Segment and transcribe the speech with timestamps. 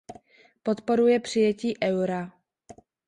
[0.63, 2.31] Podporuje přijetí eura.